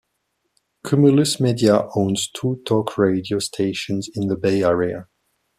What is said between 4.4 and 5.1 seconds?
Area.